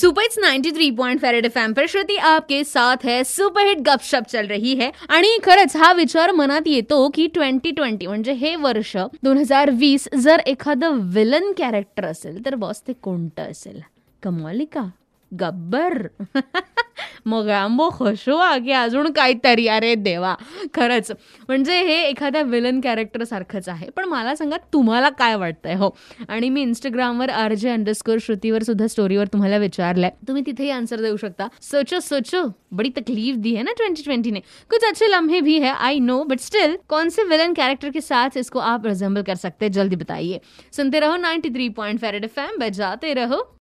Super 0.00 0.22
it's 0.22 0.38
93 0.38 0.96
point 0.96 1.20
फेरेड 1.20 1.46
FM 1.46 1.72
पर 1.72 1.86
श्रुती 1.86 2.16
आपके 2.16 2.64
साथ 2.64 2.96
है। 3.04 3.24
सुपर 3.24 3.66
हिट 3.66 3.78
गपशप 3.78 4.22
चल 4.28 4.46
रही 4.46 4.74
है। 4.74 4.90
आणि 5.08 5.38
खरंच 5.44 5.76
हा 5.76 5.92
विचार 5.92 6.30
मनात 6.30 6.60
येतो 6.66 7.08
की 7.08 7.26
ट्वेंटी 7.26 7.70
ट्वेंटी 7.70 8.06
म्हणजे 8.06 8.32
हे 8.32 8.56
वर्ष 8.56 8.96
दोन 9.22 9.38
हजार 9.38 9.70
वीस 9.70 10.08
जर 10.14 10.38
एखादं 10.46 10.90
विलन 10.90 11.52
कॅरेक्टर 11.52 12.04
असेल 12.04 12.46
तर 12.46 12.54
बॉस 12.54 12.80
ते 12.88 12.92
कोणतं 12.92 13.42
असेल? 13.42 13.80
कमालिका? 14.22 14.90
गब्बर? 15.40 16.06
मग 17.26 17.46
रांबो 17.46 17.88
खुशो 17.90 18.40
की 18.64 18.72
अजून 18.72 19.12
काहीतरी. 19.12 19.66
अरे 19.66 19.94
देवा, 19.94 20.34
खरंच. 20.74 21.12
म्हणजे 21.48 21.78
हे 21.80 22.02
एखाद्या 22.02 22.42
विलन 22.42 22.80
कॅरेक्टर 22.80 23.24
सारखंच 23.24 23.68
आहे. 23.68 23.90
पण 23.90 24.04
मला 24.04 24.34
सांगा, 24.34 24.56
तुम्हाला 24.56 25.08
काय 25.08 25.36
वाटतंय? 25.36 25.74
हो. 25.74 25.96
आणि 26.28 26.48
मी 26.48 26.62
इंस्टाग्रामवर 26.62 27.30
आर 27.30 27.52
अंडरस्कोर 27.52 28.18
श्रुतीवर 28.20 28.62
सुद्धा 28.62 28.86
स्टोरीवर 28.86 29.26
तुम्हाला 29.26 29.56
विचारलंय. 29.56 30.10
तुम्ही 30.28 30.42
तिथेही 30.46 30.70
आन्सर 30.70 31.00
देऊ 31.00 31.16
शकता. 31.16 31.48
सोचो 31.62 32.00
सोचो. 32.00 32.52
बड़ी 32.72 32.90
तकलीफ़ 32.90 33.36
दी 33.36 33.54
है 33.54 33.62
ना 33.62 33.72
2020 33.72 34.32
ने. 34.32 34.40
कुछ 34.70 34.84
अच्छे 34.84 35.06
लम्हे 35.06 35.40
भी 35.40 35.58
है 35.58 35.74
आई 35.74 36.00
नो 36.00 36.24
बट 36.24 36.40
स्टिल 36.40 36.76
कौन 36.88 37.08
से 37.08 37.22
विलन 37.24 37.52
कैरेक्टर 37.52 37.90
के 37.90 38.00
साथ 38.00 38.36
इसको 38.36 38.58
आप 38.58 38.86
रिजेंबल 38.86 39.22
कर 39.22 39.34
सकते 39.34 39.64
हैं? 39.64 39.72
जल्दी 39.72 39.96
बताइए. 39.96 40.40
सुनते 40.72 41.00
रहो 41.00 41.16
93 41.16 41.68
पॉइंट 41.68 42.00
फेरेड 42.00 42.24
एफएम 42.24 42.58
बजाते 42.58 43.14
रहो. 43.14 43.56